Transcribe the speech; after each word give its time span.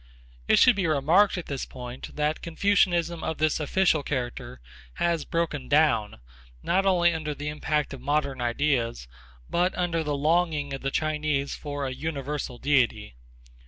It 0.47 0.57
should 0.57 0.75
be 0.75 0.87
remarked 0.87 1.37
at 1.37 1.45
this 1.45 1.63
point 1.63 2.15
that 2.15 2.41
Confucianism 2.41 3.23
of 3.23 3.37
this 3.37 3.59
official 3.59 4.01
character 4.01 4.59
has 4.95 5.25
broken 5.25 5.67
down, 5.69 6.21
not 6.63 6.87
only 6.87 7.13
under 7.13 7.35
the 7.35 7.49
impact 7.49 7.93
of 7.93 8.01
modern 8.01 8.41
ideas, 8.41 9.07
but 9.47 9.77
under 9.77 10.03
the 10.03 10.17
longing 10.17 10.73
of 10.73 10.81
the 10.81 10.89
Chinese 10.89 11.53
for 11.53 11.85
a 11.85 11.93
universal 11.93 12.57
deity. 12.57 13.15